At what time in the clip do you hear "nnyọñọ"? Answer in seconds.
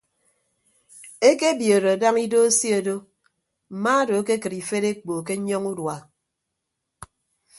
5.37-5.69